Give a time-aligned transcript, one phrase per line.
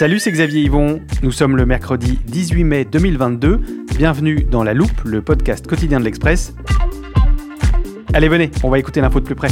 [0.00, 1.02] Salut, c'est Xavier Yvon.
[1.22, 3.84] Nous sommes le mercredi 18 mai 2022.
[3.98, 6.54] Bienvenue dans La Loupe, le podcast quotidien de l'Express.
[8.14, 9.50] Allez, venez, on va écouter l'info de plus près.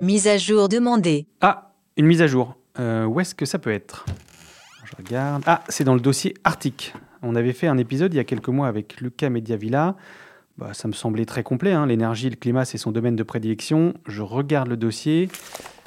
[0.00, 1.26] Mise à jour demandée.
[1.40, 2.54] Ah, une mise à jour.
[2.78, 4.06] Euh, où est-ce que ça peut être?
[4.84, 5.42] Je regarde.
[5.46, 6.94] Ah, c'est dans le dossier Arctique.
[7.22, 9.96] On avait fait un épisode il y a quelques mois avec Luca Mediavilla.
[10.56, 11.72] Bah, ça me semblait très complet.
[11.72, 11.86] hein.
[11.86, 13.94] L'énergie, le climat, c'est son domaine de prédilection.
[14.06, 15.28] Je regarde le dossier.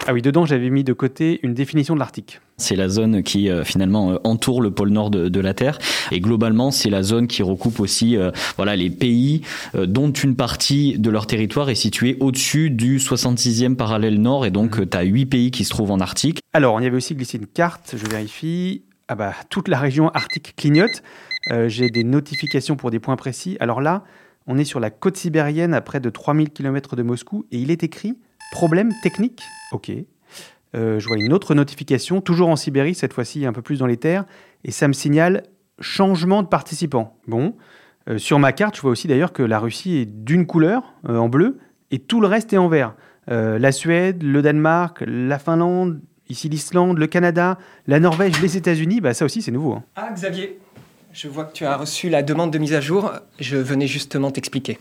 [0.06, 2.42] Ah oui, dedans, j'avais mis de côté une définition de l'Arctique.
[2.58, 5.80] C'est la zone qui euh, finalement euh, entoure le pôle nord de, de la Terre
[6.12, 9.44] et globalement c'est la zone qui recoupe aussi euh, voilà les pays
[9.76, 14.52] euh, dont une partie de leur territoire est située au-dessus du 66e parallèle nord et
[14.52, 16.40] donc tu as huit pays qui se trouvent en Arctique.
[16.52, 18.84] Alors, on y avait aussi glissé une carte, je vérifie.
[19.08, 21.02] Ah bah, toute la région arctique clignote.
[21.68, 23.58] J'ai des notifications pour des points précis.
[23.60, 24.04] Alors là,
[24.48, 27.70] on est sur la côte sibérienne à près de 3000 km de Moscou et il
[27.70, 28.18] est écrit
[28.54, 29.42] problème technique.
[29.72, 29.92] Ok.
[30.76, 33.88] Euh, je vois une autre notification, toujours en Sibérie, cette fois-ci un peu plus dans
[33.88, 34.26] les terres,
[34.64, 35.44] et ça me signale
[35.80, 37.18] changement de participants.
[37.28, 37.56] Bon.
[38.10, 41.18] Euh, sur ma carte, je vois aussi d'ailleurs que la Russie est d'une couleur, euh,
[41.18, 41.58] en bleu,
[41.90, 42.96] et tout le reste est en vert.
[43.28, 49.14] La Suède, le Danemark, la Finlande, ici l'Islande, le Canada, la Norvège, les États-Unis, bah
[49.14, 49.74] ça aussi c'est nouveau.
[49.74, 49.84] hein.
[49.96, 50.60] Ah, Xavier,
[51.14, 53.14] je vois que tu as reçu la demande de mise à jour.
[53.40, 54.78] Je venais justement t'expliquer.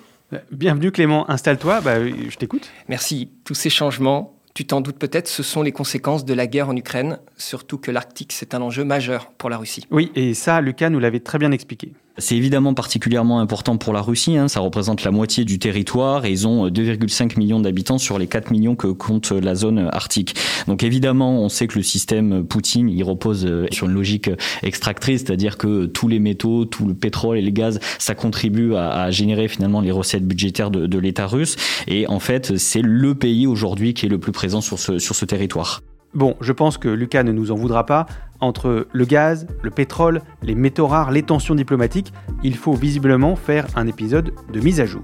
[0.51, 2.71] Bienvenue Clément, installe-toi, bah, je t'écoute.
[2.89, 3.29] Merci.
[3.45, 6.77] Tous ces changements, tu t'en doutes peut-être, ce sont les conséquences de la guerre en
[6.77, 9.87] Ukraine, surtout que l'Arctique, c'est un enjeu majeur pour la Russie.
[9.91, 11.93] Oui, et ça, Lucas nous l'avait très bien expliqué.
[12.19, 14.47] C'est évidemment particulièrement important pour la Russie, hein.
[14.47, 18.27] ça représente la moitié du territoire et ils ont euh, 2,5 millions d'habitants sur les
[18.27, 20.35] 4 millions que compte la zone arctique.
[20.67, 24.31] Donc évidemment, on sait que le système Poutine, il repose euh, sur une logique
[24.63, 28.91] extractrice, c'est-à-dire que tous les métaux, tout le pétrole et les gaz, ça contribue à,
[28.91, 31.57] à générer finalement les recettes budgétaires de, de l'État russe.
[31.89, 35.15] Et en fait, c'est le pays aujourd'hui qui est le plus présent sur ce, sur
[35.15, 35.81] ce territoire.
[36.15, 38.07] Bon, je pense que Lucas ne nous en voudra pas.
[38.41, 42.13] Entre le gaz, le pétrole, les métaux rares, les tensions diplomatiques,
[42.43, 45.03] il faut visiblement faire un épisode de mise à jour.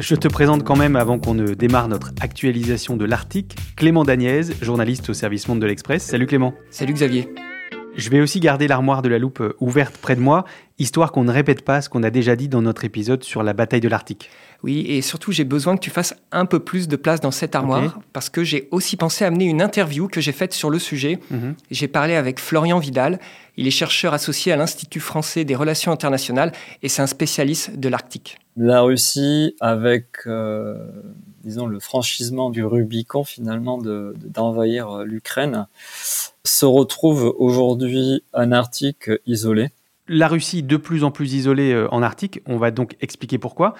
[0.00, 4.42] Je te présente quand même, avant qu'on ne démarre notre actualisation de l'Arctique, Clément Daniez,
[4.62, 6.04] journaliste au service Monde de l'Express.
[6.04, 6.54] Salut Clément.
[6.70, 7.28] Salut Xavier.
[7.96, 10.44] Je vais aussi garder l'armoire de la loupe euh, ouverte près de moi,
[10.78, 13.52] histoire qu'on ne répète pas ce qu'on a déjà dit dans notre épisode sur la
[13.52, 14.30] bataille de l'Arctique.
[14.62, 17.54] Oui, et surtout, j'ai besoin que tu fasses un peu plus de place dans cette
[17.54, 21.18] armoire, parce que j'ai aussi pensé amener une interview que j'ai faite sur le sujet.
[21.30, 21.54] Mhm.
[21.70, 23.20] J'ai parlé avec Florian Vidal.
[23.56, 26.50] Il est chercheur associé à l'Institut français des relations internationales
[26.82, 28.38] et c'est un spécialiste de l'Arctique.
[28.56, 30.76] la Russie, avec, euh,
[31.42, 35.66] disons, le franchissement du Rubicon finalement de- de- d'envahir euh, l'Ukraine,
[36.44, 39.70] se retrouve aujourd'hui un Arctique isolé.
[40.06, 43.74] La Russie de plus en plus isolée euh, en Arctique, on va donc expliquer pourquoi.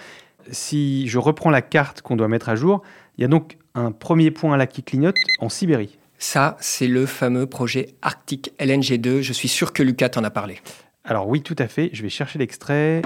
[0.50, 2.82] Si je reprends la carte qu'on doit mettre à jour,
[3.18, 5.98] il y a donc un premier point là qui clignote en Sibérie.
[6.18, 9.20] Ça, c'est le fameux projet Arctique LNG2.
[9.20, 10.60] Je suis sûr que Lucas t'en a parlé.
[11.04, 13.02] Alors oui, tout à fait, je vais chercher l'extrait.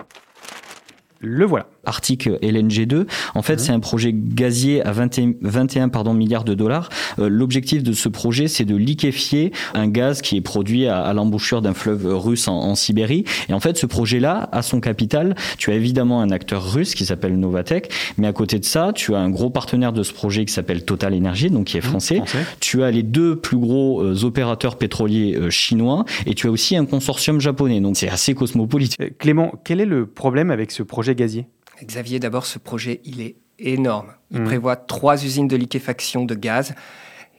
[1.21, 1.67] Le voilà.
[1.85, 3.07] Arctique LNG2.
[3.35, 3.59] En fait, Mhm.
[3.59, 6.91] c'est un projet gazier à 21, 21 pardon, milliards de dollars.
[7.19, 11.13] Euh, L'objectif de ce projet, c'est de liquéfier un gaz qui est produit à, à
[11.15, 13.25] l'embouchure d'un fleuve russe en, en Sibérie.
[13.49, 17.05] Et en fait, ce projet-là, à son capital, tu as évidemment un acteur russe qui
[17.07, 20.45] s'appelle Novatec, mais à côté de ça, tu as un gros partenaire de ce projet
[20.45, 22.17] qui s'appelle Total Energy, donc qui est français.
[22.17, 22.45] Français.
[22.61, 26.77] Tu as les deux plus gros euh, opérateurs pétroliers euh, chinois et tu as aussi
[26.77, 27.81] un consortium japonais.
[27.81, 28.95] Donc c'est assez cosmopolite.
[29.01, 31.47] Euh, Clément, quel est le problème avec ce projet gazier
[31.85, 34.13] Xavier, d'abord, ce projet, il est énorme.
[34.31, 34.47] Il Mhm.
[34.47, 36.75] prévoit trois usines de liquéfaction de gaz.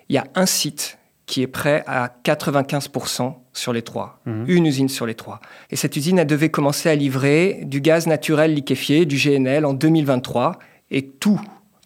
[0.09, 4.19] Il y a un site qui est prêt à 95% sur les trois.
[4.25, 4.45] Mhm.
[4.47, 5.39] Une usine sur les trois.
[5.69, 9.73] Et cette usine, elle devait commencer à livrer du gaz naturel liquéfié, du GNL, en
[9.73, 10.57] 2023.
[10.91, 11.39] Et tout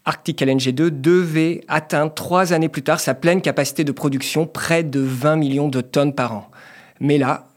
[0.05, 4.99] Arctic LNG2 devait atteindre trois années plus tard sa pleine capacité de production, près de
[4.99, 6.51] 20 millions de tonnes par an.
[6.99, 7.47] Mais là,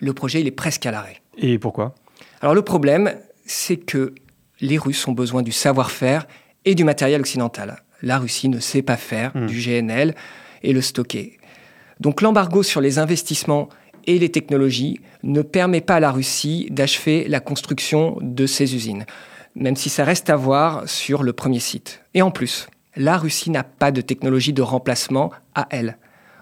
[0.00, 1.22] le projet, il est presque à l'arrêt.
[1.38, 1.94] Et pourquoi?
[2.40, 3.12] Alors le problème,
[3.52, 4.14] c'est que
[4.60, 6.26] les Russes ont besoin du savoir-faire
[6.64, 7.82] et du matériel occidental.
[8.02, 9.46] La Russie ne sait pas faire Hmm.
[9.46, 10.14] du GNL
[10.62, 11.38] et le stocker.
[12.00, 13.68] Donc l'embargo sur les investissements
[14.06, 19.04] et les technologies ne permet pas à la Russie d'achever la construction de ces usines,
[19.54, 22.02] même si ça reste à voir sur le premier site.
[22.14, 25.98] Et en plus, la Russie n'a pas de technologie de remplacement à elle.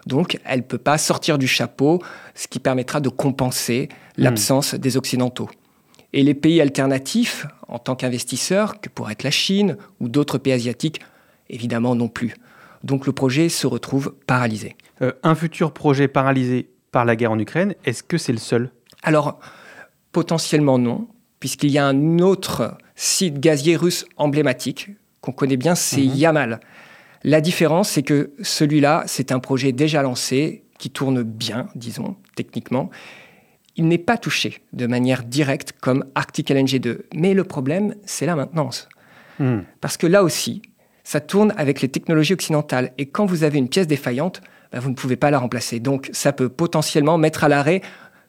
[0.06, 2.02] Donc, elle ne peut pas sortir du chapeau,
[2.34, 5.50] ce qui permettra de compenser l'absence des Occidentaux.
[6.12, 10.52] Et les pays alternatifs, en tant qu'investisseurs, que pourrait être la Chine ou d'autres pays
[10.52, 11.00] asiatiques,
[11.48, 12.34] évidemment non plus.
[12.82, 14.76] Donc le projet se retrouve paralysé.
[15.02, 18.70] Euh, un futur projet paralysé par la guerre en Ukraine, est-ce que c'est le seul?
[19.02, 19.38] Alors,
[20.12, 21.08] potentiellement non,
[21.38, 24.90] puisqu'il y a un autre site gazier russe emblématique
[25.20, 26.14] qu'on connaît bien, c'est Mhm.
[26.16, 26.60] Yamal.
[27.22, 32.88] La différence, c'est que celui-là, c'est un projet déjà lancé, qui tourne bien, disons, techniquement.
[33.80, 36.98] Il n'est pas touché de manière directe comme Arctic LNG2.
[37.14, 38.90] Mais le problème, c'est la maintenance.
[39.38, 39.60] Hmm.
[39.80, 40.60] Parce que là aussi,
[41.02, 42.92] ça tourne avec les technologies occidentales.
[42.98, 45.80] Et quand vous avez une pièce défaillante, ben, vous ne pouvez pas la remplacer.
[45.80, 47.80] Donc ça peut potentiellement mettre à l'arrêt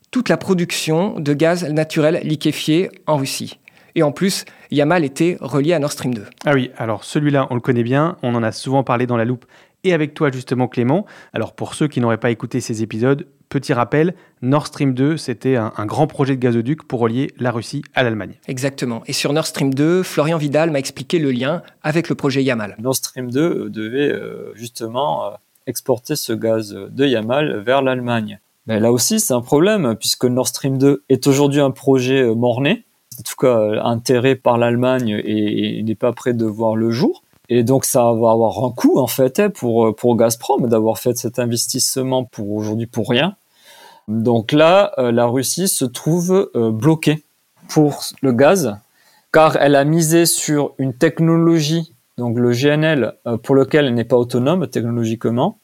[0.09, 3.59] toute la production de gaz naturel liquéfié en Russie.
[3.95, 6.24] Et en plus, Yamal était relié à Nord Stream 2.
[6.45, 9.25] Ah oui, alors celui-là, on le connaît bien, on en a souvent parlé dans la
[9.25, 9.45] loupe
[9.83, 11.06] et avec toi justement Clément.
[11.33, 15.56] Alors pour ceux qui n'auraient pas écouté ces épisodes, petit rappel, Nord Stream 2, c'était
[15.56, 18.36] un, un grand projet de gazoduc pour relier la Russie à l'Allemagne.
[18.48, 19.04] Exactement.
[19.07, 22.75] Et sur Nord Stream 2, Florian Vidal m'a expliqué le lien avec le projet Yamal.
[22.80, 25.30] Nord Stream 2 devait euh, justement euh,
[25.68, 28.39] exporter ce gaz de Yamal vers l'Allemagne.
[28.68, 32.36] Mais là aussi, c'est un problème, puisque Nord Stream 2 est aujourd'hui un projet euh,
[32.36, 32.86] mort-né,
[33.19, 36.92] en tout cas euh, intérêt par l'Allemagne et, et n'est pas prêt de voir le
[36.92, 37.24] jour.
[37.53, 41.00] Et donc ça va avoir un coût en fait hein, pour, euh, pour Gazprom d'avoir
[41.00, 43.36] fait cet investissement pour aujourd'hui pour rien.
[44.07, 47.25] Donc là, euh, la Russie se trouve euh, bloquée
[47.68, 48.77] pour le gaz,
[49.33, 54.18] car elle a misé sur une technologie, donc le GNL, pour lequel elle n'est pas
[54.18, 55.57] autonome technologiquement,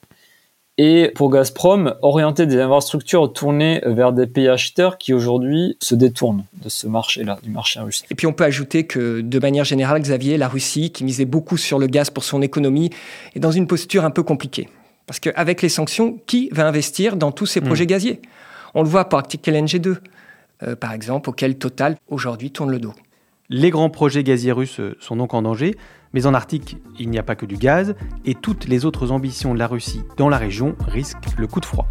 [0.78, 6.46] et pour Gazprom, orienter des infrastructures tournées vers des pays acheteurs qui aujourd'hui se détournent
[6.62, 8.04] de ce marché-là, du marché russe.
[8.12, 11.58] Et puis on peut ajouter que de manière générale, Xavier, la Russie, qui misait beaucoup
[11.58, 12.92] sur le gaz pour son économie,
[13.34, 14.70] est dans une posture un peu compliquée.
[15.08, 18.22] Parce qu'avec les sanctions, qui va investir dans tous ces projets gaziers?
[18.76, 19.98] On le voit pour Arctic LNG 2,
[20.64, 22.94] euh, par exemple, auquel Total aujourd'hui tourne le dos.
[23.50, 25.76] Les grands projets gaziers russes euh, sont donc en danger,
[26.14, 27.96] mais en Arctique, il n'y a pas que du gaz,
[28.26, 31.66] et toutes les autres ambitions de la Russie dans la région risquent le coup de
[31.66, 31.88] froid.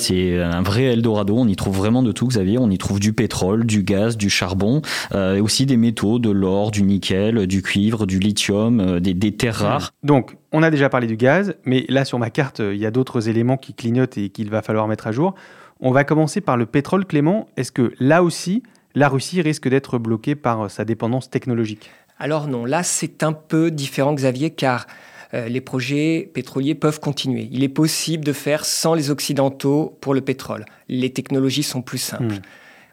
[0.00, 3.12] C'est un vrai Eldorado, on y trouve vraiment de tout Xavier, on y trouve du
[3.12, 4.80] pétrole, du gaz, du charbon,
[5.12, 9.12] euh, et aussi des métaux, de l'or, du nickel, du cuivre, du lithium, euh, des,
[9.12, 9.90] des terres rares.
[10.04, 12.92] Donc, on a déjà parlé du gaz, mais là sur ma carte, il y a
[12.92, 15.34] d'autres éléments qui clignotent et qu'il va falloir mettre à jour.
[15.80, 17.46] On va commencer par le pétrole, Clément.
[17.56, 18.62] Est-ce que là aussi,
[18.98, 23.32] la Russie risque d'être bloquée par euh, sa dépendance technologique Alors non, là c'est un
[23.32, 24.86] peu différent Xavier, car
[25.34, 27.48] euh, les projets pétroliers peuvent continuer.
[27.52, 30.64] Il est possible de faire sans les Occidentaux pour le pétrole.
[30.88, 32.24] Les technologies sont plus simples.
[32.34, 32.40] Hmm.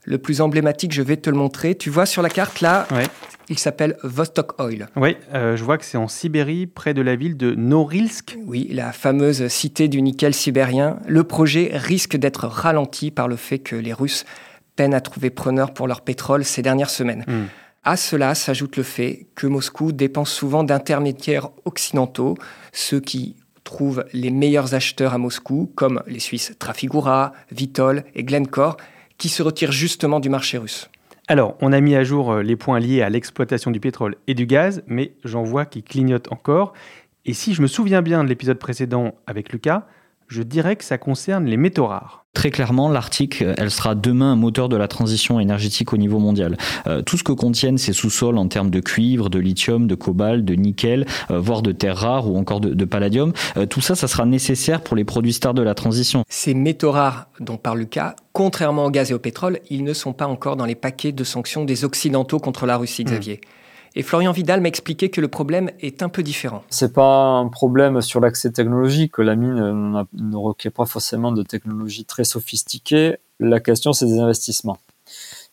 [0.08, 1.74] Le plus emblématique, je vais te le montrer.
[1.74, 3.08] Tu vois sur la carte là, Ouais.
[3.50, 4.88] il s'appelle Vostok Oil.
[4.96, 8.38] Oui, euh, je vois que c'est en Sibérie, près de la ville de Norilsk.
[8.46, 11.00] Oui, la fameuse cité du nickel sibérien.
[11.08, 14.26] Le projet risque d'être ralenti par le fait que les Russes
[14.76, 17.24] peinent à trouver preneur pour leur pétrole ces dernières semaines.
[17.28, 17.46] Hmm.
[17.84, 22.36] À cela s'ajoute le fait que Moscou dépense souvent d'intermédiaires occidentaux,
[22.74, 28.78] ceux qui trouvent les meilleurs acheteurs à Moscou, comme les Suisses Trafigura, Vitol et Glencore,
[29.18, 30.90] qui se retirent justement du marché russe.
[31.28, 34.36] Alors, on a mis à jour euh, les points liés à l'exploitation du pétrole et
[34.36, 36.74] du gaz, mais j'en vois qui clignotent encore.
[37.26, 39.88] Et si je me souviens bien de l'épisode précédent avec Lucas,
[40.28, 42.25] je dirais que ça concerne les métaux rares.
[42.36, 46.20] Très clairement, l'Arctique, euh, elle sera demain un moteur de la transition énergétique au niveau
[46.20, 46.58] mondial.
[46.86, 50.44] Euh, tout ce que contiennent ces sous-sols en termes de cuivre, de lithium, de cobalt,
[50.44, 53.96] de nickel, euh, voire de terres rares ou encore de, de palladium, euh, tout ça,
[53.96, 56.26] ça sera nécessaire pour les produits stars de la transition.
[56.28, 60.12] Ces métaux rares dont parle Lucas, contrairement au gaz et au pétrole, ils ne sont
[60.12, 63.40] pas encore dans les paquets de sanctions des Occidentaux contre la Russie, Xavier.
[63.98, 66.64] Et Florian Vidal m'a expliqué que le problème est un peu différent.
[66.70, 69.18] C'est pas un problème sur l'accès technologique.
[69.20, 73.18] La mine ne requiert pas forcément de technologie très sophistiquée.
[73.40, 74.78] La question, c'est des investissements.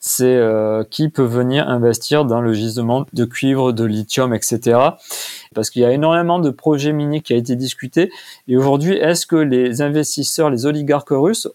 [0.01, 4.81] C'est euh, qui peut venir investir dans le gisement de cuivre, de lithium, etc.
[5.55, 8.11] Parce qu'il y a énormément de projets miniers qui a été discuté.
[8.49, 11.49] Et aujourd'hui, est-ce que les investisseurs, les oligarques russes,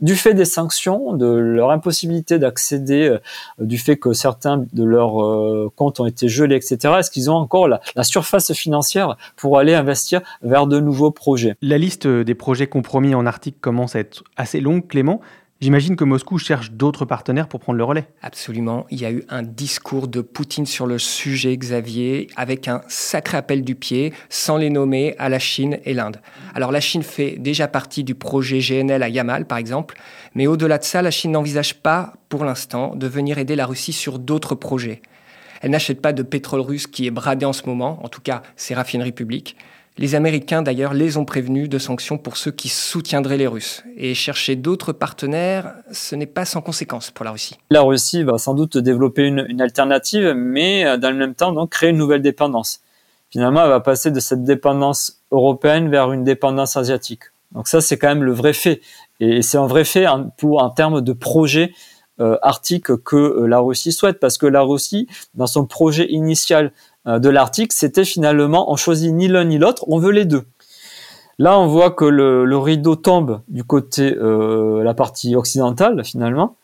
[0.00, 3.18] du fait des sanctions, de leur impossibilité d'accéder, euh,
[3.58, 7.34] du fait que certains de leurs euh, comptes ont été gelés, etc., est-ce qu'ils ont
[7.34, 11.56] encore la, la surface financière pour aller investir vers de nouveaux projets?
[11.62, 15.20] La liste des projets compromis en Arctique commence à être assez longue, Clément.
[15.60, 18.06] J'imagine que Moscou cherche d'autres partenaires pour prendre le relais.
[18.22, 18.86] Absolument.
[18.90, 23.38] Il y a eu un discours de Poutine sur le sujet, Xavier, avec un sacré
[23.38, 26.20] appel du pied, sans les nommer, à la Chine et l'Inde.
[26.54, 29.96] Alors la Chine fait déjà partie du projet GNL à Yamal, par exemple,
[30.36, 33.92] mais au-delà de ça, la Chine n'envisage pas, pour l'instant, de venir aider la Russie
[33.92, 35.02] sur d'autres projets.
[35.60, 38.42] Elle n'achète pas de pétrole russe qui est bradé en ce moment, en tout cas
[38.54, 39.56] ses raffineries publiques.
[39.98, 43.82] Les Américains, d'ailleurs, les ont prévenus de sanctions pour ceux qui soutiendraient les Russes.
[43.96, 47.58] Et chercher d'autres partenaires, ce n'est pas sans conséquence pour la Russie.
[47.70, 51.70] La Russie va sans doute développer une, alternative, mais euh, dans le même temps, donc,
[51.70, 52.80] créer une nouvelle dépendance.
[53.30, 57.24] Finalement, elle va passer de cette dépendance européenne vers une dépendance asiatique.
[57.50, 58.80] Donc ça, c'est quand même le vrai fait.
[59.18, 61.72] Et c'est un vrai fait en, pour, en termes de projet
[62.20, 66.72] euh, arctique que euh, la Russie souhaite, parce que la Russie, dans son projet initial
[67.06, 70.44] de l'Arctique, c'était finalement on choisit ni l'un ni l'autre, on veut les deux.
[71.40, 76.56] Là, on voit que le, rideau tombe du côté euh, la partie occidentale finalement,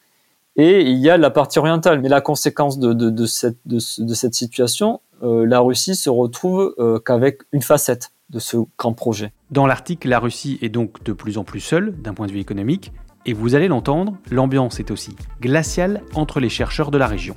[0.56, 2.00] et il y a la partie orientale.
[2.00, 8.10] Mais la conséquence de, cette, situation, euh, la Russie se retrouve euh, qu'avec une facette
[8.30, 9.32] de ce grand projet.
[9.52, 12.40] Dans l'Arctique, la Russie est donc de plus en plus seule d'un point de vue
[12.40, 12.92] économique,
[13.26, 17.36] et vous allez l'entendre, l'ambiance est aussi glaciale entre les chercheurs de la région.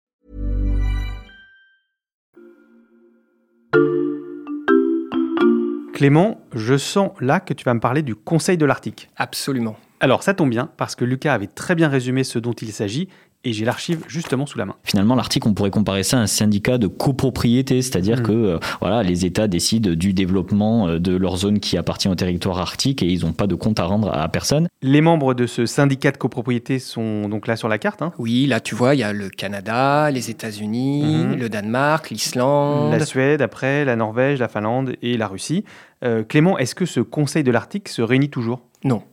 [6.01, 9.11] Clément, je sens là que tu vas me parler du Conseil de l'Arctique.
[9.17, 9.75] Absolument.
[9.99, 13.07] Alors ça tombe bien parce que Lucas avait très bien résumé ce dont il s'agit
[13.43, 14.75] et j'ai l'archive justement sous la main.
[14.83, 18.23] Finalement, l'article, on pourrait comparer ça à un syndicat de copropriété, c'est-à-dire mmh.
[18.23, 22.15] que euh, voilà, les États décident du développement euh, de leur zone qui appartient au
[22.15, 24.67] territoire arctique et ils n'ont pas de compte à rendre à personne.
[24.81, 28.01] Les membres de ce syndicat de copropriété sont donc là sur la carte.
[28.01, 31.35] Hein oui, là tu vois, il y a le Canada, les États-Unis, mmh.
[31.35, 35.65] le Danemark, l'Islande, la Suède, après la Norvège, la Finlande et la Russie.
[36.03, 38.61] Euh, Clément, est-ce que ce Conseil de l'Arctique se réunit toujours?
[38.83, 39.03] Non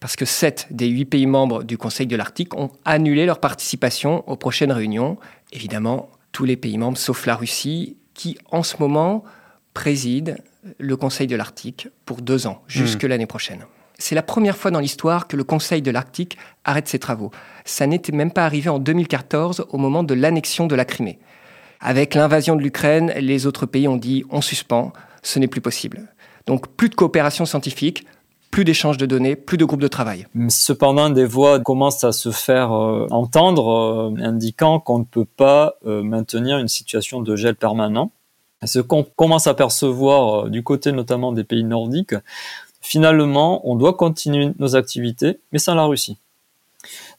[0.00, 4.28] parce que sept des huit pays membres du Conseil de l'Arctique ont annulé leur participation
[4.28, 5.18] aux prochaines réunions.
[5.52, 9.24] Évidemment, tous les pays membres, sauf la Russie, qui en ce moment
[9.74, 10.38] préside
[10.78, 13.08] le Conseil de l'Arctique pour deux ans, jusque hmm.
[13.08, 13.64] l'année prochaine.
[13.98, 17.30] C'est la première fois dans l'histoire que le Conseil de l'Arctique arrête ses travaux.
[17.66, 21.18] Ça n'était même pas arrivé en 2014 au moment de l'annexion de la Crimée.
[21.80, 26.08] Avec l'invasion de l'Ukraine, les autres pays ont dit on suspend, ce n'est plus possible.
[26.46, 28.06] Donc plus de coopération scientifique,
[28.50, 30.26] plus d'échanges de données, plus de groupes de travail.
[30.48, 35.74] Cependant, des voix commencent à se faire euh, entendre, euh, indiquant qu'on ne peut pas
[35.86, 38.10] euh, maintenir une situation de gel permanent.
[38.64, 42.14] Ce qu'on commence à percevoir du côté notamment des pays nordiques,
[42.82, 46.18] finalement, on doit continuer nos activités, mais sans la Russie.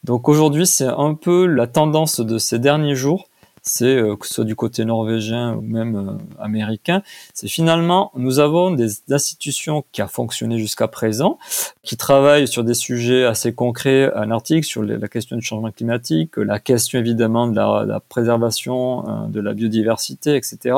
[0.04, 3.31] Donc aujourd'hui, c'est un peu la tendance de ces derniers jours
[3.62, 7.04] c'est euh, que ce soit du côté norvégien ou même euh, américain,
[7.34, 11.38] c'est finalement nous avons des institutions qui a fonctionné jusqu'à présent,
[11.84, 16.38] qui travaillent sur des sujets assez concrets en Arctique, sur la question du changement climatique,
[16.38, 20.76] la question évidemment de la, préservation euh, de la biodiversité, etc.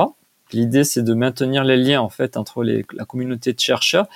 [0.52, 4.08] L'idée c'est de maintenir les liens en fait entre la communauté de chercheurs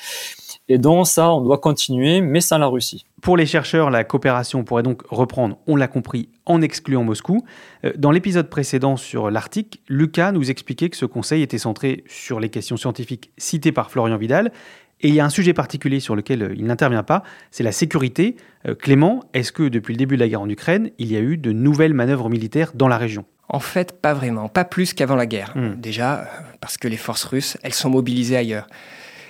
[0.70, 3.06] et donc ça, on doit continuer, mais sans la Russie.
[3.22, 7.46] Pour les chercheurs, la coopération pourrait donc reprendre, on l'a compris, en excluant Moscou.
[7.86, 12.40] Euh, dans l'épisode précédent sur l'Arctique, Lucas nous expliquait que ce conseil était centré sur
[12.40, 14.52] les questions scientifiques citées par Florian Vidal.
[15.00, 17.72] Et il y a un sujet particulier sur lequel euh, il n'intervient pas, c'est la
[17.72, 18.36] sécurité.
[18.68, 21.20] Euh, Clément, est-ce que depuis le début de la guerre en Ukraine, il y a
[21.20, 23.26] eu de nouvelles manœuvres militaires dans la région?
[23.50, 25.54] En fait, pas vraiment, pas plus qu'avant la guerre.
[25.56, 25.76] Hmm.
[25.76, 26.28] Déjà,
[26.60, 28.68] parce que les forces russes, elles sont mobilisées ailleurs.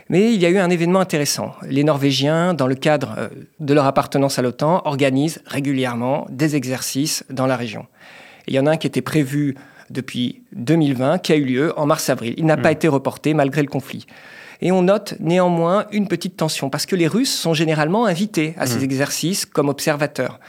[0.09, 1.53] Mais il y a eu un événement intéressant.
[1.63, 3.27] Les Norvégiens, dans le cadre euh,
[3.59, 7.85] de leur appartenance à l'OTAN, organisent régulièrement des exercices dans la région.
[8.47, 9.55] il y en a un qui était prévu
[9.89, 12.33] depuis 2020, qui a eu lieu en mars-avril.
[12.37, 12.73] Il n'a pas hmm.
[12.73, 14.05] été reporté malgré le conflit.
[14.61, 18.65] Et on note néanmoins une petite tension, parce que les Russes sont généralement invités à
[18.65, 18.83] ces hmm.
[18.83, 20.39] exercices comme observateurs.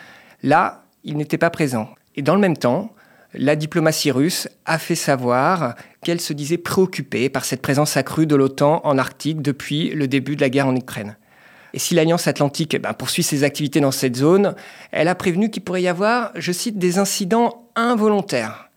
[0.42, 1.90] Là, ils n'étaient pas présents.
[2.16, 2.92] Et dans le même temps,
[3.34, 8.36] la diplomatie russe a fait savoir qu'elle se disait préoccupée par cette présence accrue de
[8.36, 11.16] l'OTAN en Arctique depuis le début de la guerre en Ukraine.
[11.74, 14.54] Et si l'Alliance atlantique eh ben, poursuit ses activités dans cette zone,
[14.90, 18.70] elle a prévenu qu'il pourrait y avoir, je cite, des incidents involontaires,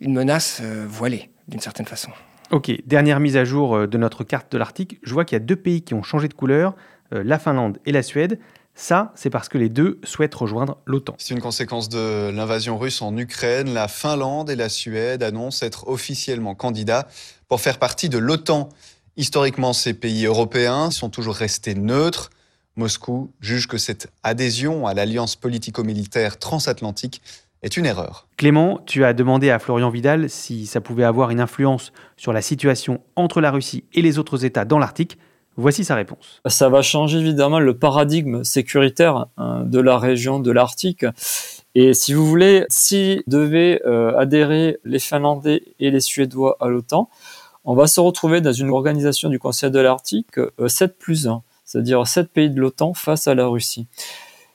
[0.00, 1.30] une menace euh, voilée.
[1.48, 2.10] d'une certaine façon.
[2.50, 5.00] Ok, dernière mise à jour euh, de notre carte de l'Arctique.
[5.02, 6.74] Je vois qu'il y a deux pays qui ont changé de couleur,
[7.12, 8.38] euh, la Finlande et la Suède.
[8.78, 11.14] Ça, c'est parce que les deux souhaitent rejoindre l'OTAN.
[11.16, 13.72] C'est une conséquence de l'invasion russe en Ukraine.
[13.72, 17.08] La Finlande et la Suède annoncent être officiellement candidats
[17.48, 18.68] pour faire partie de l'OTAN.
[19.16, 22.28] Historiquement, ces pays européens sont toujours restés neutres.
[22.76, 27.22] Moscou juge que cette adhésion à l'alliance politico-militaire transatlantique
[27.62, 28.28] est une erreur.
[28.36, 32.42] Clément, tu as demandé à Florian Vidal si ça pouvait avoir une influence sur la
[32.42, 35.16] situation entre la Russie et les autres États dans l'Arctique.
[35.58, 36.40] Voici sa réponse.
[36.46, 41.06] Ça va changer évidemment le paradigme sécuritaire hein, de la région de l'Arctique.
[41.74, 47.08] Et si vous voulez, si devaient euh, adhérer les Finlandais et les Suédois à l'OTAN,
[47.64, 51.42] on va se retrouver dans une organisation du Conseil de l'Arctique 7 euh, plus 1,
[51.64, 53.86] c'est-à-dire 7 pays de l'OTAN face à la Russie.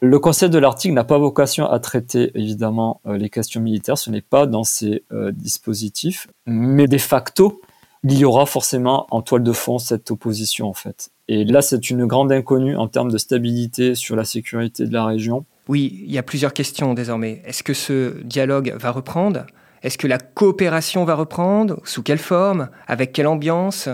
[0.01, 4.12] Le Conseil de l'Arctique n'a pas vocation à traiter évidemment euh, les questions militaires, ce
[4.12, 5.03] n'est pas dans ses
[5.34, 7.62] dispositifs, mais de facto,
[8.03, 11.12] il y aura forcément en toile de fond cette opposition en fait.
[11.27, 15.05] Et là, c'est une grande inconnue en termes de stabilité sur la sécurité de la
[15.05, 15.46] région.
[15.67, 17.41] Oui, il y a plusieurs questions désormais.
[17.46, 19.46] Est-ce que ce dialogue va reprendre?
[19.84, 21.79] Est-ce que la coopération va reprendre?
[21.86, 22.70] Sous quelle forme?
[22.88, 23.88] Avec quelle ambiance?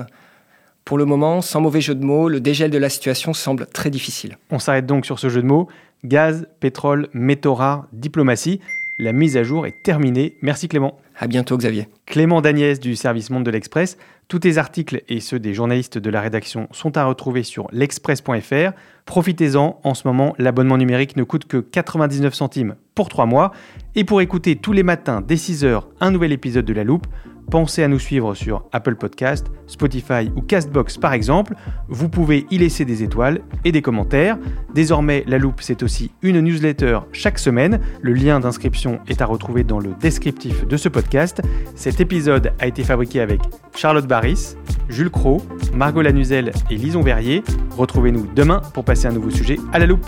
[0.85, 3.89] Pour le moment, sans mauvais jeu de mots, le dégel de la situation semble très
[3.89, 4.37] difficile.
[4.51, 5.67] On s'arrête donc sur ce jeu de mots.
[6.05, 8.61] Gaz, pétrole, métaux rares, diplomatie.
[8.99, 10.37] La mise à jour est terminée.
[10.41, 10.97] Merci Clément.
[11.15, 11.87] À bientôt Xavier.
[12.07, 13.95] Clément Dagnès du service Monde de l'Express.
[14.27, 18.71] Tous tes articles et ceux des journalistes de la rédaction sont à retrouver sur l'express.fr.
[19.05, 23.51] Profitez-en, en ce moment, l'abonnement numérique ne coûte que 99 centimes pour 3 mois.
[23.93, 27.05] Et pour écouter tous les matins dès 6h un nouvel épisode de La Loupe,
[27.49, 31.55] Pensez à nous suivre sur Apple Podcast, Spotify ou Castbox par exemple.
[31.87, 34.37] Vous pouvez y laisser des étoiles et des commentaires.
[34.73, 37.79] Désormais, La Loupe, c'est aussi une newsletter chaque semaine.
[38.01, 41.41] Le lien d'inscription est à retrouver dans le descriptif de ce podcast.
[41.75, 43.39] Cet épisode a été fabriqué avec
[43.75, 44.55] Charlotte Barris,
[44.89, 45.41] Jules Cro,
[45.73, 47.43] Margot Lanuzel et Lison Verrier.
[47.77, 50.05] Retrouvez-nous demain pour passer un nouveau sujet à La Loupe.